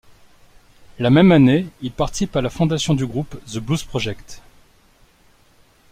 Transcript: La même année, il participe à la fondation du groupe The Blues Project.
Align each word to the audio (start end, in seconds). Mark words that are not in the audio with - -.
La 0.97 1.11
même 1.11 1.31
année, 1.31 1.67
il 1.83 1.91
participe 1.91 2.35
à 2.35 2.41
la 2.41 2.49
fondation 2.49 2.95
du 2.95 3.05
groupe 3.05 3.39
The 3.45 3.59
Blues 3.59 3.83
Project. 3.83 4.41